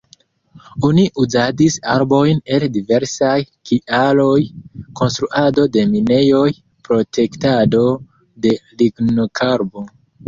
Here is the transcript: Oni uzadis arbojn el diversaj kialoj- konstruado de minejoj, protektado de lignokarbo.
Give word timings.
Oni 0.87 1.01
uzadis 1.23 1.75
arbojn 1.95 2.39
el 2.55 2.65
diversaj 2.77 3.35
kialoj- 3.71 4.81
konstruado 5.01 5.67
de 5.79 5.85
minejoj, 5.93 6.49
protektado 6.89 7.83
de 8.49 8.59
lignokarbo. 8.81 9.89